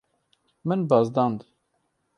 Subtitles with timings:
[0.67, 1.47] Min bizdand.